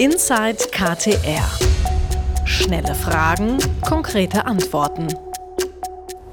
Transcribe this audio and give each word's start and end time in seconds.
Inside 0.00 0.58
KTR. 0.70 1.42
Schnelle 2.44 2.94
Fragen, 2.94 3.58
konkrete 3.84 4.46
Antworten. 4.46 5.08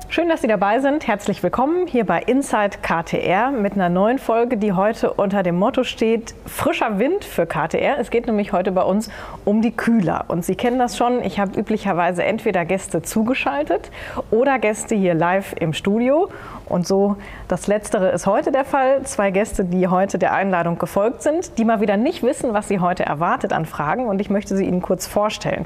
Schön, 0.07 0.29
dass 0.29 0.43
Sie 0.43 0.47
dabei 0.47 0.81
sind. 0.81 1.07
Herzlich 1.07 1.41
willkommen 1.41 1.87
hier 1.87 2.05
bei 2.05 2.21
Inside 2.21 2.77
KTR 2.83 3.49
mit 3.49 3.73
einer 3.73 3.89
neuen 3.89 4.19
Folge, 4.19 4.57
die 4.57 4.73
heute 4.73 5.11
unter 5.13 5.41
dem 5.41 5.55
Motto 5.55 5.83
steht 5.83 6.35
Frischer 6.45 6.99
Wind 6.99 7.25
für 7.25 7.47
KTR. 7.47 7.97
Es 7.99 8.11
geht 8.11 8.27
nämlich 8.27 8.53
heute 8.53 8.71
bei 8.71 8.83
uns 8.83 9.09
um 9.45 9.63
die 9.63 9.75
Kühler. 9.75 10.25
Und 10.27 10.45
Sie 10.45 10.53
kennen 10.53 10.77
das 10.77 10.95
schon. 10.95 11.23
Ich 11.23 11.39
habe 11.39 11.59
üblicherweise 11.59 12.23
entweder 12.23 12.65
Gäste 12.65 13.01
zugeschaltet 13.01 13.89
oder 14.29 14.59
Gäste 14.59 14.93
hier 14.93 15.15
live 15.15 15.55
im 15.59 15.73
Studio. 15.73 16.29
Und 16.67 16.87
so 16.87 17.17
das 17.47 17.67
Letztere 17.67 18.09
ist 18.09 18.25
heute 18.25 18.51
der 18.51 18.65
Fall. 18.65 19.03
Zwei 19.03 19.31
Gäste, 19.31 19.65
die 19.65 19.87
heute 19.87 20.17
der 20.17 20.33
Einladung 20.33 20.77
gefolgt 20.77 21.21
sind, 21.21 21.57
die 21.57 21.65
mal 21.65 21.81
wieder 21.81 21.97
nicht 21.97 22.23
wissen, 22.23 22.53
was 22.53 22.67
sie 22.67 22.79
heute 22.79 23.05
erwartet 23.05 23.53
an 23.53 23.65
Fragen. 23.65 24.07
Und 24.07 24.19
ich 24.19 24.29
möchte 24.29 24.55
sie 24.55 24.65
Ihnen 24.65 24.81
kurz 24.81 25.07
vorstellen. 25.07 25.65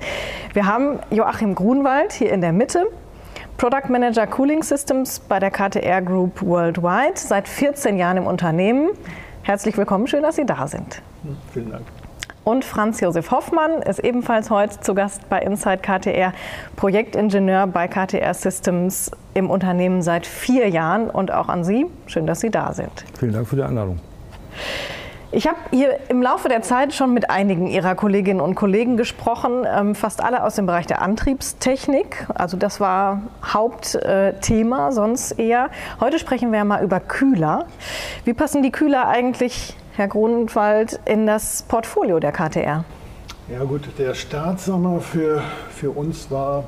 Wir 0.54 0.66
haben 0.66 1.00
Joachim 1.10 1.56
Grunwald 1.56 2.14
hier 2.14 2.32
in 2.32 2.42
der 2.42 2.54
Mitte. 2.54 2.88
Product 3.58 3.90
Manager 3.90 4.26
Cooling 4.26 4.64
Systems 4.64 5.20
bei 5.20 5.40
der 5.40 5.52
KTR 5.52 6.02
Group 6.02 6.42
Worldwide, 6.42 7.16
seit 7.16 7.48
14 7.48 7.98
Jahren 7.98 8.16
im 8.16 8.26
Unternehmen. 8.26 8.92
Herzlich 9.44 9.78
willkommen, 9.78 10.08
schön, 10.08 10.24
dass 10.24 10.38
Sie 10.38 10.46
da 10.46 10.66
sind. 10.68 11.02
Vielen 11.52 11.72
Dank. 11.72 11.84
Und 12.50 12.66
Franz 12.66 13.00
Josef 13.00 13.30
Hoffmann 13.30 13.84
ist 13.84 14.00
ebenfalls 14.00 14.50
heute 14.50 14.80
zu 14.80 14.96
Gast 14.96 15.30
bei 15.30 15.40
Inside 15.40 15.82
KTR, 15.84 16.34
Projektingenieur 16.78 17.68
bei 17.68 17.88
KTR 17.88 18.34
Systems 18.34 19.12
im 19.36 19.52
Unternehmen 19.52 20.02
seit 20.02 20.26
vier 20.26 20.68
Jahren. 20.68 21.12
Und 21.12 21.32
auch 21.32 21.48
an 21.48 21.64
Sie, 21.64 21.86
schön, 22.08 22.26
dass 22.26 22.40
Sie 22.40 22.50
da 22.50 22.74
sind. 22.74 22.90
Vielen 23.20 23.34
Dank 23.34 23.48
für 23.48 23.56
die 23.56 23.62
Einladung. 23.62 24.00
Ich 25.32 25.48
habe 25.48 25.60
hier 25.70 26.00
im 26.10 26.24
Laufe 26.24 26.50
der 26.50 26.64
Zeit 26.64 26.92
schon 26.92 27.14
mit 27.14 27.30
einigen 27.30 27.68
Ihrer 27.68 27.94
Kolleginnen 27.94 28.42
und 28.42 28.56
Kollegen 28.56 28.98
gesprochen, 28.98 29.68
ähm, 29.72 29.94
fast 29.94 30.24
alle 30.24 30.44
aus 30.44 30.56
dem 30.56 30.66
Bereich 30.66 30.88
der 30.88 31.04
Antriebstechnik. 31.04 32.26
Also 32.34 32.58
das 32.58 32.80
war 32.80 33.22
Hauptthema, 33.46 34.92
sonst 34.92 35.34
eher. 35.34 35.70
Heute 36.00 36.18
sprechen 36.18 36.52
wir 36.52 36.66
mal 36.66 36.84
über 36.84 37.00
Kühler. 37.00 37.68
Wie 38.26 38.34
passen 38.34 38.64
die 38.64 38.72
Kühler 38.72 39.08
eigentlich, 39.08 39.78
Herr 40.00 40.08
Grunwald, 40.08 40.98
in 41.04 41.28
das 41.28 41.62
Portfolio 41.64 42.22
der 42.22 42.32
KTR? 42.32 42.86
Ja 43.52 43.64
gut, 43.66 43.82
der 43.98 44.14
Start 44.14 44.62
sagen 44.62 44.84
wir, 44.84 45.02
für, 45.02 45.42
für 45.72 45.92
uns 45.92 46.32
war 46.32 46.64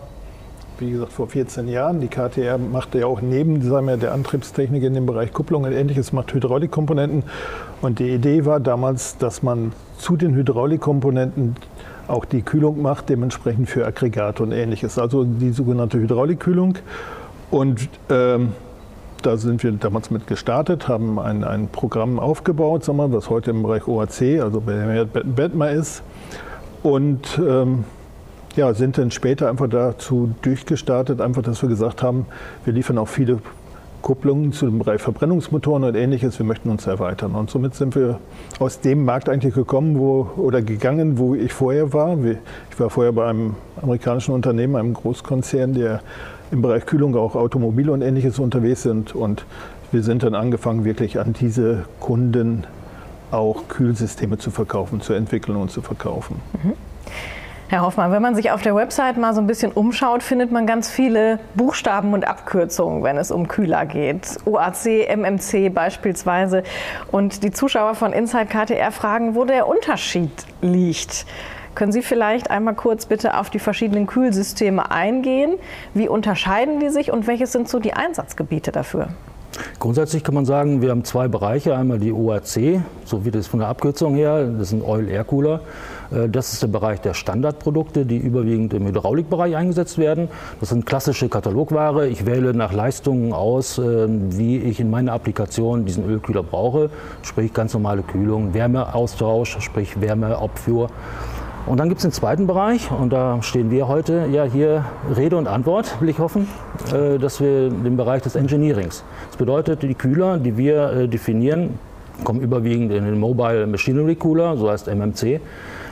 wie 0.80 0.92
gesagt, 0.92 1.14
vor 1.14 1.28
14 1.28 1.70
Jahren. 1.70 2.02
Die 2.02 2.10
KTR 2.10 2.58
machte 2.58 3.00
ja 3.00 3.06
auch 3.06 3.22
neben 3.22 3.64
wir, 3.64 3.96
der 3.96 4.14
Antriebstechnik 4.14 4.84
in 4.84 4.96
dem 4.96 5.06
Bereich 5.06 5.32
Kupplung 5.32 5.64
und 5.64 5.72
ähnliches, 5.72 6.12
macht 6.12 6.34
Hydraulikkomponenten. 6.34 7.24
Und 7.82 8.00
die 8.00 8.10
Idee 8.10 8.44
war 8.44 8.60
damals, 8.60 9.18
dass 9.18 9.44
man 9.44 9.72
zu 9.98 10.18
den 10.18 10.36
Hydraulikkomponenten 10.36 11.56
auch 12.10 12.26
die 12.26 12.42
Kühlung 12.42 12.82
macht, 12.82 13.08
dementsprechend 13.08 13.70
für 13.70 13.86
Aggregate 13.86 14.44
und 14.44 14.52
ähnliches. 14.52 15.00
Also 15.00 15.24
die 15.24 15.54
sogenannte 15.54 16.00
Hydraulikkühlung. 16.00 16.80
Und 17.50 17.88
ähm, 18.10 18.52
da 19.22 19.38
sind 19.38 19.64
wir 19.64 19.72
damals 19.74 20.12
mit 20.12 20.28
gestartet, 20.28 20.88
haben 20.88 21.20
ein, 21.20 21.44
ein 21.44 21.68
Programm 21.68 22.20
aufgebaut, 22.20 22.84
sagen 22.84 22.98
wir, 22.98 23.12
was 23.12 23.30
heute 23.30 23.52
im 23.52 23.64
Bereich 23.64 23.88
OAC, 23.88 24.42
also 24.42 24.62
bei 24.62 25.06
Bettmer 25.06 25.72
ist. 25.72 26.04
Und 26.84 27.40
ähm, 27.40 27.86
ja, 28.56 28.74
sind 28.74 28.98
dann 28.98 29.12
später 29.12 29.50
einfach 29.50 29.70
dazu 29.70 30.34
durchgestartet, 30.42 31.22
einfach, 31.22 31.42
dass 31.42 31.62
wir 31.62 31.70
gesagt 31.70 32.04
haben, 32.04 32.26
wir 32.66 32.74
liefern 32.74 32.98
auch 32.98 33.08
viele 33.08 33.40
Kupplungen 34.02 34.52
zu 34.52 34.66
dem 34.66 34.80
Bereich 34.80 35.02
Verbrennungsmotoren 35.02 35.84
und 35.84 35.96
ähnliches. 35.96 36.40
Wir 36.40 36.46
möchten 36.46 36.70
uns 36.70 36.88
erweitern. 36.88 37.36
Und 37.36 37.50
somit 37.50 37.76
sind 37.76 37.96
wir 37.96 38.20
aus 38.60 38.80
dem 38.80 39.06
Markt 39.06 39.30
eigentlich 39.30 39.54
gekommen 39.54 39.98
wo, 40.00 40.32
oder 40.38 40.62
gegangen, 40.62 41.20
wo 41.20 41.36
ich 41.36 41.54
vorher 41.54 41.94
war. 41.94 42.18
Ich 42.72 42.80
war 42.80 42.90
vorher 42.90 43.14
bei 43.14 43.28
einem 43.28 43.56
amerikanischen 43.82 44.34
Unternehmen, 44.34 44.76
einem 44.76 44.94
Großkonzern, 44.94 45.74
der 45.74 46.02
im 46.52 46.62
Bereich 46.62 46.86
Kühlung 46.86 47.16
auch 47.16 47.36
Automobile 47.36 47.92
und 47.92 48.02
ähnliches 48.02 48.40
unterwegs 48.40 48.84
sind. 48.84 49.16
Und 49.16 49.46
wir 49.92 50.04
sind 50.04 50.24
dann 50.24 50.36
angefangen, 50.36 50.86
wirklich 50.86 51.20
an 51.20 51.34
diese 51.34 51.86
Kunden 52.00 52.66
auch 53.32 53.68
Kühlsysteme 53.70 54.38
zu 54.38 54.52
verkaufen, 54.52 55.02
zu 55.02 55.14
entwickeln 55.14 55.58
und 55.58 55.72
zu 55.72 55.82
verkaufen. 55.82 56.42
Mhm. 56.64 56.74
Herr 57.72 57.84
Hoffmann, 57.84 58.12
wenn 58.12 58.22
man 58.22 58.36
sich 58.36 58.52
auf 58.52 58.62
der 58.62 58.76
Website 58.76 59.16
mal 59.16 59.34
so 59.34 59.40
ein 59.40 59.48
bisschen 59.48 59.72
umschaut, 59.72 60.24
findet 60.24 60.52
man 60.52 60.68
ganz 60.68 60.92
viele 60.92 61.40
Buchstaben 61.56 62.12
und 62.12 62.28
Abkürzungen, 62.28 63.02
wenn 63.02 63.16
es 63.16 63.32
um 63.32 63.48
Kühler 63.48 63.86
geht. 63.86 64.40
OAC, 64.44 65.08
MMC 65.08 65.70
beispielsweise. 65.74 66.64
Und 67.14 67.44
die 67.44 67.52
Zuschauer 67.52 67.96
von 67.96 68.12
Inside 68.12 68.48
KTR 68.48 68.92
fragen, 68.92 69.36
wo 69.36 69.46
der 69.46 69.68
Unterschied 69.70 70.32
liegt. 70.60 71.26
Können 71.76 71.92
Sie 71.92 72.02
vielleicht 72.02 72.52
einmal 72.52 72.76
kurz 72.76 73.06
bitte 73.06 73.38
auf 73.38 73.50
die 73.50 73.60
verschiedenen 73.60 74.08
Kühlsysteme 74.08 74.92
eingehen? 74.92 75.56
Wie 75.94 76.10
unterscheiden 76.10 76.80
die 76.80 76.90
sich 76.90 77.12
und 77.12 77.28
welches 77.28 77.52
sind 77.52 77.70
so 77.70 77.80
die 77.80 77.94
Einsatzgebiete 77.94 78.72
dafür? 78.72 79.10
Grundsätzlich 79.80 80.24
kann 80.24 80.36
man 80.36 80.46
sagen, 80.46 80.82
wir 80.82 80.92
haben 80.92 81.04
zwei 81.04 81.28
Bereiche. 81.28 81.76
Einmal 81.76 82.00
die 82.00 82.12
OAC, 82.12 82.82
so 83.06 83.26
wie 83.26 83.32
das 83.32 83.48
von 83.48 83.60
der 83.60 83.70
Abkürzung 83.70 84.16
her, 84.16 84.48
das 84.48 84.70
sind 84.70 84.84
Oil-Air-Cooler. 84.84 85.62
Äh, 86.12 86.30
das 86.30 86.54
ist 86.54 86.62
der 86.62 86.68
Bereich 86.68 87.02
der 87.02 87.14
Standardprodukte, 87.14 88.06
die 88.06 88.18
überwiegend 88.18 88.74
im 88.74 88.88
Hydraulikbereich 88.88 89.56
eingesetzt 89.56 89.98
werden. 89.98 90.30
Das 90.60 90.70
sind 90.70 90.86
klassische 90.86 91.30
Katalogware. 91.30 92.08
Ich 92.08 92.26
wähle 92.26 92.54
nach 92.54 92.74
Leistungen 92.74 93.34
aus, 93.34 93.78
äh, 93.78 94.08
wie 94.08 94.58
ich 94.58 94.80
in 94.80 94.90
meiner 94.90 95.14
Applikation 95.14 95.86
diesen 95.86 96.08
Ölkühler 96.10 96.44
brauche, 96.44 96.90
sprich 97.22 97.54
ganz 97.54 97.74
normale 97.74 98.04
Kühlung, 98.04 98.54
Wärmeaustausch, 98.54 99.58
sprich 99.60 100.00
Wärmeabfuhr. 100.00 100.90
Und 101.68 101.80
dann 101.80 101.90
gibt 101.90 102.00
es 102.00 102.04
den 102.04 102.12
zweiten 102.12 102.48
Bereich 102.48 102.90
und 102.92 103.12
da 103.14 103.42
stehen 103.42 103.72
wir 103.72 103.88
heute 103.88 104.28
ja 104.32 104.44
hier 104.44 104.86
Rede 105.16 105.38
und 105.38 105.48
Antwort, 105.48 106.02
will 106.02 106.10
ich 106.10 106.20
hoffen, 106.20 106.48
äh, 106.94 107.18
dass 107.18 107.40
wir 107.40 107.70
den 107.70 107.98
Bereich 107.98 108.22
des 108.24 108.36
Engineerings. 108.36 109.04
Das 109.28 109.38
bedeutet, 109.38 109.84
die 109.84 109.94
Kühler, 109.94 110.38
die 110.38 110.58
wir 110.58 111.08
definieren, 111.08 111.80
kommen 112.24 112.42
überwiegend 112.42 112.92
in 112.92 113.06
den 113.06 113.20
Mobile 113.20 113.68
Machinery 113.68 114.16
Cooler, 114.16 114.58
so 114.58 114.70
heißt 114.70 114.88
MMC 114.88 115.40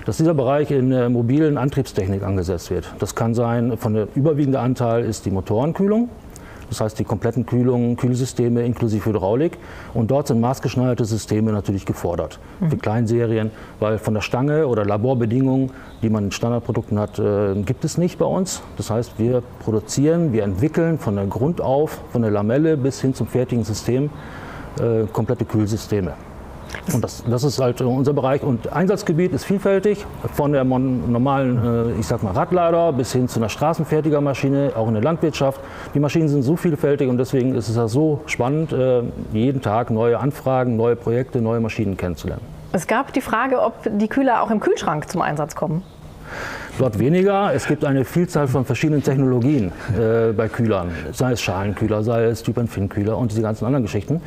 dass 0.10 0.18
dieser 0.18 0.34
Bereich 0.34 0.72
in 0.72 0.90
der 0.90 1.08
mobilen 1.10 1.56
Antriebstechnik 1.56 2.24
angesetzt 2.24 2.72
wird. 2.72 2.92
Das 2.98 3.14
kann 3.14 3.36
sein, 3.36 3.78
von 3.78 3.94
der 3.94 4.08
überwiegende 4.16 4.60
Anteil 4.60 5.06
ist 5.06 5.26
die 5.26 5.30
Motorenkühlung. 5.30 6.10
Das 6.70 6.82
heißt, 6.82 7.00
die 7.00 7.04
kompletten 7.04 7.46
Kühlungen, 7.46 7.98
Kühlsysteme 7.98 8.64
inklusive 8.64 9.10
Hydraulik. 9.10 9.58
Und 9.94 10.12
dort 10.12 10.28
sind 10.28 10.40
maßgeschneiderte 10.40 11.06
Systeme 11.06 11.52
natürlich 11.52 11.86
gefordert. 11.86 12.40
Mhm. 12.60 12.70
Für 12.70 12.78
Kleinserien, 12.78 13.52
weil 13.80 13.98
von 13.98 14.14
der 14.14 14.22
Stange 14.22 14.68
oder 14.68 14.86
Laborbedingungen, 14.86 15.72
die 16.02 16.10
man 16.10 16.26
in 16.26 16.32
Standardprodukten 16.32 17.00
hat, 17.00 17.20
äh, 17.20 17.56
gibt 17.64 17.84
es 17.84 17.98
nicht 17.98 18.20
bei 18.20 18.26
uns. 18.26 18.62
Das 18.78 18.90
heißt, 18.90 19.18
wir 19.18 19.44
produzieren, 19.64 20.32
wir 20.32 20.44
entwickeln 20.44 21.00
von 21.00 21.16
der 21.16 21.26
Grund 21.26 21.62
auf, 21.62 22.00
von 22.12 22.22
der 22.22 22.32
Lamelle 22.32 22.78
bis 22.78 23.02
hin 23.02 23.14
zum 23.14 23.28
fertigen 23.28 23.64
System, 23.64 24.10
äh, 24.80 25.06
komplette 25.12 25.46
Kühlsysteme. 25.46 26.14
Und 26.94 27.04
das, 27.04 27.24
das 27.30 27.44
ist 27.44 27.60
halt 27.60 27.82
unser 27.82 28.14
Bereich. 28.14 28.44
Und 28.44 28.72
Einsatzgebiet 28.72 29.34
ist 29.34 29.46
vielfältig, 29.46 30.06
von 30.34 30.52
der 30.52 30.64
normalen, 30.64 31.94
äh, 31.96 32.00
ich 32.00 32.08
sag 32.08 32.24
mal, 32.24 32.32
Radlader 32.32 32.94
bis 32.94 33.12
hin 33.12 33.28
zu 33.28 33.40
einer 33.40 33.50
Straßenfertigermaschine, 33.50 34.74
auch 34.76 34.88
in 34.88 34.94
der 34.94 35.04
Landwirtschaft. 35.04 35.62
Die 35.94 36.00
Maschinen 36.00 36.30
sind 36.30 36.44
so 36.44 36.56
vielfältig 36.56 37.10
und 37.10 37.18
deswegen 37.18 37.56
ist 37.56 37.70
es 37.70 37.76
ja 37.76 37.88
so 37.88 38.22
spannend, 38.26 38.72
äh, 38.72 39.02
jeden 39.34 39.62
Tag 39.62 39.90
neue 39.90 40.20
Anfragen, 40.20 40.76
neue 40.76 40.96
Projekte, 40.96 41.42
neue 41.42 41.60
Maschinen 41.60 41.98
kennenzulernen. 41.98 42.44
Es 42.72 42.86
gab 42.86 43.14
die 43.14 43.22
Frage, 43.22 43.62
ob 43.62 43.74
die 43.86 44.08
Kühler 44.08 44.44
auch 44.44 44.52
im 44.52 44.60
Kühlschrank 44.60 45.10
zum 45.10 45.22
Einsatz 45.22 45.56
kommen. 45.56 45.84
Dort 46.78 46.98
weniger. 46.98 47.54
Es 47.54 47.68
gibt 47.68 47.84
eine 47.84 48.06
Vielzahl 48.06 48.48
von 48.48 48.64
verschiedenen 48.64 49.04
Technologien 49.04 49.72
äh, 49.98 50.32
bei 50.32 50.48
Kühlern, 50.48 50.92
sei 51.12 51.34
es 51.34 51.42
Schalenkühler, 51.42 52.04
sei 52.04 52.26
es 52.26 52.42
Typ 52.42 52.58
and 52.58 52.70
Fin 52.70 52.88
Kühler 52.88 53.18
und 53.18 53.32
diese 53.32 53.42
ganzen 53.42 53.66
anderen 53.66 53.84
Geschichten. 53.84 54.22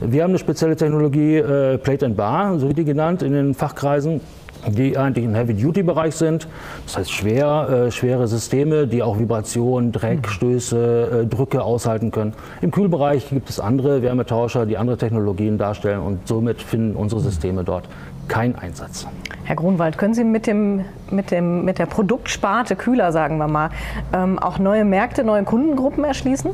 Wir 0.00 0.22
haben 0.22 0.30
eine 0.30 0.38
spezielle 0.38 0.76
Technologie, 0.76 1.36
äh, 1.36 1.78
Plate 1.78 2.06
and 2.06 2.16
Bar, 2.16 2.58
so 2.60 2.68
wird 2.68 2.78
die 2.78 2.84
genannt 2.84 3.22
in 3.22 3.32
den 3.32 3.54
Fachkreisen 3.54 4.20
die 4.68 4.96
eigentlich 4.96 5.24
im 5.24 5.34
Heavy-Duty-Bereich 5.34 6.14
sind. 6.14 6.48
Das 6.86 6.98
heißt 6.98 7.12
schwer, 7.12 7.86
äh, 7.86 7.90
schwere 7.90 8.26
Systeme, 8.26 8.86
die 8.86 9.02
auch 9.02 9.18
Vibrationen, 9.18 9.92
Dreck, 9.92 10.28
Stöße, 10.28 11.22
äh, 11.22 11.26
Drücke 11.26 11.62
aushalten 11.62 12.10
können. 12.10 12.32
Im 12.62 12.70
Kühlbereich 12.70 13.28
gibt 13.30 13.48
es 13.48 13.60
andere 13.60 14.02
Wärmetauscher, 14.02 14.66
die 14.66 14.76
andere 14.76 14.96
Technologien 14.96 15.58
darstellen 15.58 16.00
und 16.00 16.26
somit 16.26 16.62
finden 16.62 16.96
unsere 16.96 17.20
Systeme 17.20 17.64
dort 17.64 17.88
keinen 18.28 18.54
Einsatz. 18.56 19.06
Herr 19.44 19.56
Grunwald, 19.56 19.96
können 19.98 20.14
Sie 20.14 20.24
mit, 20.24 20.46
dem, 20.46 20.84
mit, 21.10 21.30
dem, 21.30 21.64
mit 21.64 21.78
der 21.78 21.86
Produktsparte 21.86 22.74
Kühler, 22.74 23.12
sagen 23.12 23.38
wir 23.38 23.48
mal, 23.48 23.70
ähm, 24.12 24.38
auch 24.38 24.58
neue 24.58 24.84
Märkte, 24.84 25.22
neue 25.22 25.44
Kundengruppen 25.44 26.04
erschließen? 26.04 26.50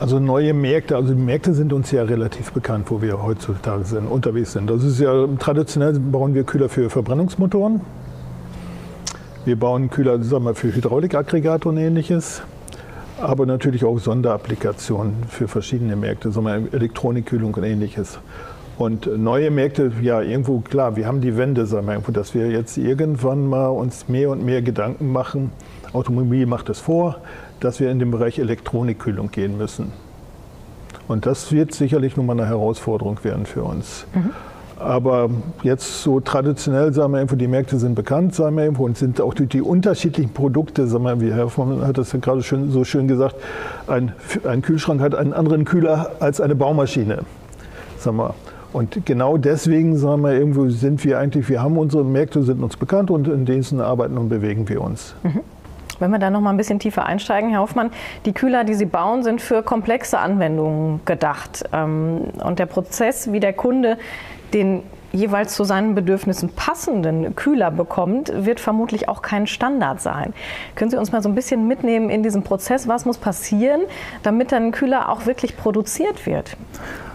Also 0.00 0.18
neue 0.18 0.54
Märkte, 0.54 0.96
also 0.96 1.12
die 1.12 1.20
Märkte 1.20 1.52
sind 1.52 1.74
uns 1.74 1.90
ja 1.90 2.02
relativ 2.02 2.52
bekannt, 2.52 2.90
wo 2.90 3.02
wir 3.02 3.22
heutzutage 3.22 3.84
sind, 3.84 4.06
unterwegs 4.06 4.52
sind. 4.52 4.70
Das 4.70 4.82
ist 4.82 4.98
ja 4.98 5.26
traditionell 5.38 5.92
bauen 5.98 6.34
wir 6.34 6.44
Kühler 6.44 6.70
für 6.70 6.88
Verbrennungsmotoren. 6.88 7.82
Wir 9.44 9.58
bauen 9.58 9.90
Kühler 9.90 10.22
sagen 10.22 10.44
wir, 10.44 10.54
für 10.54 10.74
Hydraulikaggregate 10.74 11.68
und 11.68 11.76
ähnliches, 11.76 12.42
aber 13.20 13.44
natürlich 13.44 13.84
auch 13.84 13.98
Sonderapplikationen 13.98 15.24
für 15.28 15.48
verschiedene 15.48 15.96
Märkte, 15.96 16.30
sagen 16.30 16.46
wir, 16.46 16.72
Elektronikkühlung 16.72 17.52
und 17.52 17.64
ähnliches. 17.64 18.20
Und 18.80 19.14
neue 19.18 19.50
Märkte, 19.50 19.92
ja, 20.00 20.22
irgendwo 20.22 20.60
klar, 20.60 20.96
wir 20.96 21.06
haben 21.06 21.20
die 21.20 21.36
Wende, 21.36 21.66
sagen 21.66 21.86
wir 21.86 21.92
irgendwo, 21.92 22.12
dass 22.12 22.32
wir 22.32 22.50
jetzt 22.50 22.78
irgendwann 22.78 23.46
mal 23.46 23.68
uns 23.68 24.08
mehr 24.08 24.30
und 24.30 24.42
mehr 24.42 24.62
Gedanken 24.62 25.12
machen, 25.12 25.52
Automobil 25.92 26.46
macht 26.46 26.70
es 26.70 26.78
vor, 26.78 27.18
dass 27.60 27.78
wir 27.78 27.90
in 27.90 27.98
den 27.98 28.10
Bereich 28.10 28.38
Elektronikkühlung 28.38 29.30
gehen 29.30 29.58
müssen. 29.58 29.92
Und 31.08 31.26
das 31.26 31.52
wird 31.52 31.74
sicherlich 31.74 32.16
nochmal 32.16 32.40
eine 32.40 32.48
Herausforderung 32.48 33.22
werden 33.22 33.44
für 33.44 33.64
uns. 33.64 34.06
Mhm. 34.14 34.30
Aber 34.78 35.28
jetzt 35.62 36.02
so 36.02 36.20
traditionell, 36.20 36.94
sagen 36.94 37.12
wir 37.12 37.18
irgendwo, 37.18 37.36
die 37.36 37.48
Märkte 37.48 37.78
sind 37.78 37.94
bekannt, 37.94 38.34
sagen 38.34 38.56
wir 38.56 38.64
irgendwo, 38.64 38.86
und 38.86 38.96
sind 38.96 39.20
auch 39.20 39.34
die, 39.34 39.44
die 39.44 39.60
unterschiedlichen 39.60 40.32
Produkte, 40.32 40.86
sagen 40.86 41.04
wir, 41.04 41.20
wie 41.20 41.30
Herr 41.34 41.44
Hoffmann 41.44 41.86
hat 41.86 41.98
das 41.98 42.12
ja 42.12 42.18
gerade 42.18 42.42
schön, 42.42 42.70
so 42.70 42.84
schön 42.84 43.08
gesagt, 43.08 43.36
ein, 43.88 44.12
ein 44.48 44.62
Kühlschrank 44.62 45.02
hat 45.02 45.14
einen 45.14 45.34
anderen 45.34 45.66
Kühler 45.66 46.12
als 46.20 46.40
eine 46.40 46.54
Baumaschine. 46.54 47.18
Sagen 47.98 48.16
wir. 48.16 48.34
Und 48.72 49.04
genau 49.04 49.36
deswegen, 49.36 49.96
sagen 49.96 50.22
wir, 50.22 50.32
irgendwo 50.32 50.68
sind 50.68 51.04
wir 51.04 51.18
eigentlich, 51.18 51.48
wir 51.48 51.62
haben 51.62 51.76
unsere 51.76 52.04
Märkte, 52.04 52.42
sind 52.42 52.62
uns 52.62 52.76
bekannt 52.76 53.10
und 53.10 53.26
in 53.26 53.44
denen 53.44 53.80
arbeiten 53.80 54.16
und 54.16 54.28
bewegen 54.28 54.68
wir 54.68 54.80
uns. 54.80 55.14
Mhm. 55.22 55.40
Wenn 55.98 56.10
wir 56.12 56.18
da 56.18 56.30
noch 56.30 56.40
mal 56.40 56.50
ein 56.50 56.56
bisschen 56.56 56.78
tiefer 56.78 57.04
einsteigen, 57.04 57.50
Herr 57.50 57.60
Hoffmann, 57.60 57.90
die 58.24 58.32
Kühler, 58.32 58.64
die 58.64 58.74
Sie 58.74 58.86
bauen, 58.86 59.22
sind 59.22 59.42
für 59.42 59.62
komplexe 59.62 60.18
Anwendungen 60.18 61.00
gedacht. 61.04 61.64
Ähm, 61.72 62.22
und 62.42 62.58
der 62.58 62.66
Prozess, 62.66 63.32
wie 63.32 63.40
der 63.40 63.52
Kunde 63.52 63.98
den 64.54 64.82
jeweils 65.12 65.54
zu 65.54 65.64
seinen 65.64 65.94
Bedürfnissen 65.94 66.50
passenden 66.50 67.34
Kühler 67.34 67.70
bekommt, 67.70 68.32
wird 68.34 68.60
vermutlich 68.60 69.08
auch 69.08 69.22
kein 69.22 69.46
Standard 69.46 70.00
sein. 70.00 70.32
Können 70.76 70.90
Sie 70.90 70.96
uns 70.96 71.12
mal 71.12 71.22
so 71.22 71.28
ein 71.28 71.34
bisschen 71.34 71.66
mitnehmen 71.66 72.10
in 72.10 72.22
diesem 72.22 72.42
Prozess? 72.42 72.88
Was 72.88 73.04
muss 73.04 73.18
passieren, 73.18 73.80
damit 74.22 74.52
dann 74.52 74.66
ein 74.66 74.72
Kühler 74.72 75.08
auch 75.08 75.26
wirklich 75.26 75.56
produziert 75.56 76.26
wird? 76.26 76.56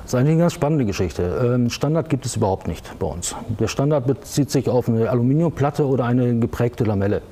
Das 0.05 0.13
ist 0.13 0.19
eine 0.19 0.37
ganz 0.37 0.53
spannende 0.53 0.85
Geschichte. 0.85 1.23
Ähm, 1.55 1.71
Standard 1.71 2.09
gibt 2.09 2.27
es 2.27 2.35
überhaupt 2.35 2.67
nicht 2.67 2.99
bei 2.99 3.07
uns. 3.07 3.35
Der 3.59 3.67
Standard 3.67 4.05
bezieht 4.05 4.51
sich 4.51 4.69
auf 4.69 4.87
eine 4.87 5.09
Aluminiumplatte 5.09 5.83
oder 5.83 6.05
eine 6.05 6.37
geprägte 6.37 6.83
Lamelle. 6.83 7.23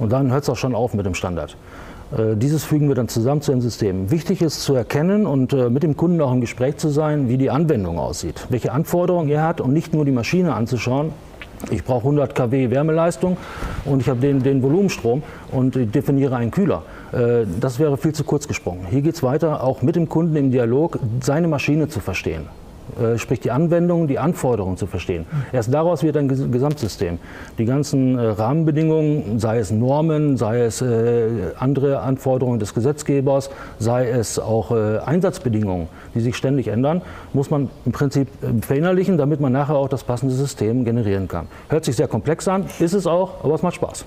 Und 0.00 0.10
dann 0.10 0.32
hört 0.32 0.42
es 0.42 0.50
auch 0.50 0.56
schon 0.56 0.74
auf 0.74 0.94
mit 0.94 1.06
dem 1.06 1.14
Standard. 1.14 1.56
Äh, 2.10 2.34
dieses 2.34 2.64
fügen 2.64 2.88
wir 2.88 2.96
dann 2.96 3.06
zusammen 3.06 3.40
zu 3.40 3.52
den 3.52 3.60
Systemen. 3.60 4.10
Wichtig 4.10 4.42
ist 4.42 4.62
zu 4.62 4.74
erkennen 4.74 5.26
und 5.26 5.52
äh, 5.52 5.70
mit 5.70 5.84
dem 5.84 5.96
Kunden 5.96 6.20
auch 6.20 6.32
im 6.32 6.40
Gespräch 6.40 6.78
zu 6.78 6.88
sein, 6.88 7.28
wie 7.28 7.38
die 7.38 7.50
Anwendung 7.50 8.00
aussieht, 8.00 8.46
welche 8.48 8.72
Anforderungen 8.72 9.28
er 9.28 9.44
hat 9.44 9.60
und 9.60 9.72
nicht 9.72 9.94
nur 9.94 10.04
die 10.04 10.10
Maschine 10.10 10.54
anzuschauen. 10.54 11.12
Ich 11.70 11.84
brauche 11.84 12.00
100 12.00 12.34
kW 12.34 12.70
Wärmeleistung 12.70 13.36
und 13.84 14.00
ich 14.00 14.08
habe 14.08 14.18
den, 14.18 14.42
den 14.42 14.60
Volumenstrom 14.60 15.22
und 15.52 15.76
ich 15.76 15.88
definiere 15.88 16.34
einen 16.34 16.50
Kühler. 16.50 16.82
Äh, 17.12 17.46
das 17.60 17.78
wäre 17.78 17.96
viel 17.96 18.14
zu 18.14 18.24
kurz 18.24 18.48
gesprungen. 18.48 18.86
Hier 18.90 19.02
geht 19.02 19.14
es 19.14 19.22
weiter, 19.22 19.62
auch 19.62 19.82
mit 19.82 19.96
dem 19.96 20.08
Kunden 20.08 20.36
im 20.36 20.50
Dialog 20.50 20.98
seine 21.20 21.48
Maschine 21.48 21.88
zu 21.88 22.00
verstehen. 22.00 22.46
Äh, 23.00 23.18
sprich 23.18 23.40
die 23.40 23.50
Anwendungen, 23.50 24.08
die 24.08 24.18
Anforderungen 24.18 24.76
zu 24.76 24.86
verstehen. 24.86 25.26
Erst 25.52 25.72
daraus 25.72 26.02
wird 26.02 26.16
ein 26.16 26.28
Gesamtsystem. 26.28 27.18
Die 27.58 27.64
ganzen 27.64 28.18
äh, 28.18 28.22
Rahmenbedingungen, 28.22 29.38
sei 29.38 29.58
es 29.58 29.70
Normen, 29.70 30.36
sei 30.36 30.62
es 30.62 30.80
äh, 30.80 31.28
andere 31.58 32.00
Anforderungen 32.00 32.58
des 32.58 32.74
Gesetzgebers, 32.74 33.50
sei 33.78 34.08
es 34.08 34.38
auch 34.38 34.70
Einsatzbedingungen, 34.70 35.88
die 36.14 36.20
sich 36.20 36.36
ständig 36.36 36.68
ändern, 36.68 37.02
muss 37.32 37.50
man 37.50 37.70
im 37.84 37.92
Prinzip 37.92 38.28
verinnerlichen, 38.60 39.16
damit 39.16 39.40
man 39.40 39.52
nachher 39.52 39.76
auch 39.76 39.88
das 39.88 40.04
passende 40.04 40.34
System 40.34 40.84
generieren 40.84 41.28
kann. 41.28 41.46
Hört 41.68 41.84
sich 41.84 41.96
sehr 41.96 42.08
komplex 42.08 42.48
an, 42.48 42.66
ist 42.78 42.94
es 42.94 43.06
auch, 43.06 43.44
aber 43.44 43.54
es 43.54 43.62
macht 43.62 43.76
Spaß. 43.76 44.04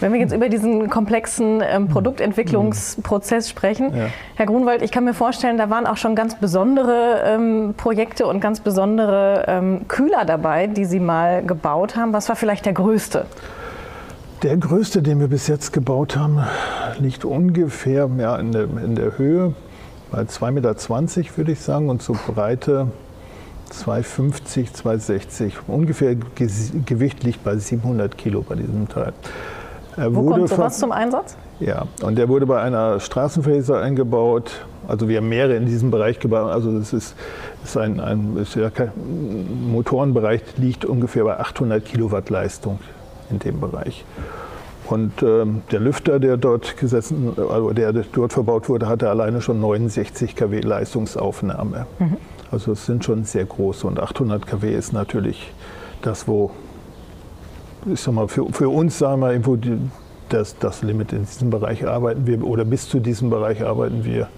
Wenn 0.00 0.12
wir 0.12 0.20
jetzt 0.20 0.34
über 0.34 0.48
diesen 0.48 0.90
komplexen 0.90 1.62
ähm, 1.64 1.88
Produktentwicklungsprozess 1.88 3.48
sprechen, 3.48 3.96
ja. 3.96 4.06
Herr 4.36 4.46
Grunwald, 4.46 4.82
ich 4.82 4.90
kann 4.90 5.04
mir 5.04 5.14
vorstellen, 5.14 5.58
da 5.58 5.70
waren 5.70 5.86
auch 5.86 5.96
schon 5.96 6.14
ganz 6.14 6.34
besondere 6.36 7.22
ähm, 7.24 7.74
Projekte 7.76 7.93
und 8.26 8.40
ganz 8.40 8.60
besondere 8.60 9.44
ähm, 9.46 9.88
Kühler 9.88 10.24
dabei, 10.24 10.66
die 10.66 10.84
Sie 10.84 11.00
mal 11.00 11.44
gebaut 11.44 11.96
haben. 11.96 12.12
Was 12.12 12.28
war 12.28 12.36
vielleicht 12.36 12.66
der 12.66 12.72
größte? 12.72 13.26
Der 14.42 14.56
größte, 14.56 15.02
den 15.02 15.20
wir 15.20 15.28
bis 15.28 15.46
jetzt 15.46 15.72
gebaut 15.72 16.16
haben, 16.16 16.40
liegt 16.98 17.24
ungefähr 17.24 18.10
ja, 18.18 18.36
in, 18.36 18.52
der, 18.52 18.64
in 18.64 18.94
der 18.94 19.16
Höhe 19.16 19.54
bei 20.10 20.22
2,20 20.22 20.50
Meter, 20.52 21.36
würde 21.36 21.52
ich 21.52 21.60
sagen, 21.60 21.88
und 21.88 22.02
so 22.02 22.16
Breite 22.26 22.88
2,50, 23.72 24.72
2,60. 24.72 25.52
Ungefähr 25.66 26.14
Gewicht 26.14 27.24
liegt 27.24 27.42
bei 27.42 27.56
700 27.56 28.16
Kilo 28.16 28.42
bei 28.42 28.54
diesem 28.54 28.88
Teil. 28.88 29.12
Er 29.96 30.14
Wo 30.14 30.28
kommt 30.28 30.48
sowas 30.48 30.78
zum 30.78 30.92
Einsatz? 30.92 31.36
Ja, 31.60 31.86
und 32.02 32.16
der 32.16 32.28
wurde 32.28 32.46
bei 32.46 32.60
einer 32.60 33.00
Straßenfräse 33.00 33.78
eingebaut. 33.78 34.66
Also 34.88 35.08
wir 35.08 35.18
haben 35.18 35.28
mehrere 35.28 35.56
in 35.56 35.66
diesem 35.66 35.90
Bereich 35.90 36.18
gebaut. 36.18 36.50
Also 36.50 36.76
das 36.76 36.92
ist, 36.92 37.14
ist 37.64 37.76
ein, 37.76 38.00
ein 38.00 38.36
ist 38.36 38.54
ja 38.54 38.70
kein, 38.70 38.92
Motorenbereich 39.70 40.42
liegt 40.56 40.84
ungefähr 40.84 41.24
bei 41.24 41.38
800 41.38 41.84
Kilowatt 41.84 42.30
Leistung 42.30 42.78
in 43.30 43.38
dem 43.38 43.60
Bereich. 43.60 44.04
Und 44.86 45.22
ähm, 45.22 45.62
der 45.72 45.80
Lüfter, 45.80 46.20
der 46.20 46.36
dort 46.36 46.76
gesessen, 46.76 47.32
also 47.36 47.72
der 47.72 47.92
dort 47.92 48.34
verbaut 48.34 48.68
wurde, 48.68 48.86
hatte 48.86 49.08
alleine 49.08 49.40
schon 49.40 49.60
69 49.60 50.36
kW 50.36 50.60
Leistungsaufnahme. 50.60 51.86
Mhm. 51.98 52.16
Also 52.50 52.72
es 52.72 52.84
sind 52.84 53.04
schon 53.04 53.24
sehr 53.24 53.46
große 53.46 53.86
und 53.86 53.98
800 53.98 54.46
kW 54.46 54.74
ist 54.74 54.92
natürlich 54.92 55.52
das, 56.02 56.28
wo 56.28 56.50
ich 57.92 58.00
sag 58.00 58.14
mal, 58.14 58.28
für, 58.28 58.46
für 58.52 58.68
uns 58.68 58.98
sagen 58.98 59.20
wir 59.20 59.30
irgendwo 59.32 59.56
die, 59.56 59.78
das, 60.28 60.58
das 60.58 60.82
Limit 60.82 61.12
in 61.12 61.24
diesem 61.24 61.50
Bereich 61.50 61.86
arbeiten 61.86 62.26
wir 62.26 62.44
oder 62.44 62.64
bis 62.64 62.88
zu 62.88 63.00
diesem 63.00 63.30
Bereich 63.30 63.64
arbeiten 63.64 64.04
wir 64.04 64.28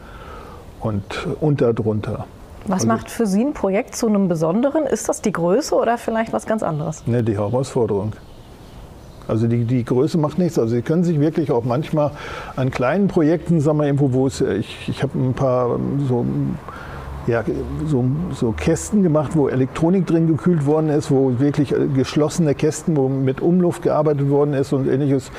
und, 0.80 1.04
und 1.40 1.60
darunter. 1.60 2.26
Was 2.68 2.82
also, 2.82 2.88
macht 2.88 3.10
für 3.10 3.26
Sie 3.26 3.42
ein 3.42 3.52
Projekt 3.52 3.96
zu 3.96 4.06
einem 4.06 4.28
besonderen? 4.28 4.84
Ist 4.84 5.08
das 5.08 5.22
die 5.22 5.32
Größe 5.32 5.74
oder 5.74 5.98
vielleicht 5.98 6.32
was 6.32 6.46
ganz 6.46 6.62
anderes? 6.62 7.06
Ne, 7.06 7.22
die 7.22 7.36
Herausforderung. 7.36 8.12
Also 9.28 9.48
die, 9.48 9.64
die 9.64 9.84
Größe 9.84 10.18
macht 10.18 10.38
nichts. 10.38 10.58
Also 10.58 10.74
Sie 10.74 10.82
können 10.82 11.04
sich 11.04 11.18
wirklich 11.20 11.50
auch 11.50 11.64
manchmal 11.64 12.12
an 12.54 12.70
kleinen 12.70 13.08
Projekten, 13.08 13.60
sagen 13.60 13.78
wir 13.78 13.86
irgendwo, 13.86 14.12
wo 14.12 14.26
es, 14.26 14.40
ich, 14.40 14.88
ich 14.88 15.02
habe 15.02 15.18
ein 15.18 15.34
paar 15.34 15.78
so 16.08 16.24
ja, 17.26 17.42
so, 17.86 18.04
so, 18.32 18.52
Kästen 18.52 19.02
gemacht, 19.02 19.32
wo 19.34 19.48
Elektronik 19.48 20.06
drin 20.06 20.28
gekühlt 20.28 20.64
worden 20.64 20.90
ist, 20.90 21.10
wo 21.10 21.40
wirklich 21.40 21.74
geschlossene 21.94 22.54
Kästen, 22.54 22.96
wo 22.96 23.08
mit 23.08 23.40
Umluft 23.40 23.82
gearbeitet 23.82 24.30
worden 24.30 24.54
ist 24.54 24.72
und 24.72 24.88
ähnliches, 24.88 25.32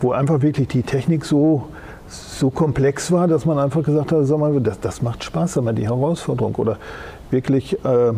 wo 0.00 0.10
einfach 0.10 0.42
wirklich 0.42 0.66
die 0.66 0.82
Technik 0.82 1.24
so, 1.24 1.68
so 2.08 2.50
komplex 2.50 3.12
war, 3.12 3.28
dass 3.28 3.44
man 3.44 3.58
einfach 3.58 3.82
gesagt 3.82 4.12
hat, 4.12 4.24
sag 4.26 4.38
mal, 4.38 4.60
das, 4.60 4.80
das 4.80 5.02
macht 5.02 5.24
Spaß, 5.24 5.54
sag 5.54 5.64
mal, 5.64 5.74
die 5.74 5.86
Herausforderung. 5.86 6.54
Oder 6.56 6.78
wirklich, 7.30 7.74
äh, 7.84 8.12